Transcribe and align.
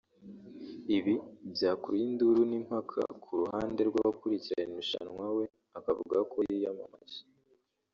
Ibi 0.97 1.15
byakuruye 1.53 2.03
induru 2.09 2.41
n’impaka 2.49 3.01
ku 3.23 3.29
ruhande 3.41 3.79
rw’abakurikirana 3.89 4.71
irushanwa 4.75 5.25
we 5.37 5.45
akavuga 5.77 6.17
ko 6.31 6.37
yiyamamaje 6.47 7.19